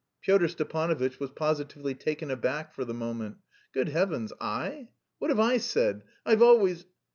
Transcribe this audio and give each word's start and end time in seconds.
Pyotr 0.21 0.47
Stepanovitch 0.47 1.19
was 1.19 1.29
positively 1.29 1.93
taken 1.93 2.31
aback 2.31 2.73
for 2.73 2.83
the 2.83 2.91
moment. 2.95 3.37
"Good 3.71 3.89
heavens! 3.89 4.33
I.... 4.41 4.87
What 5.19 5.29
have 5.29 5.39
I 5.39 5.57
said? 5.57 6.01
I've 6.25 6.41
always..." 6.41 6.87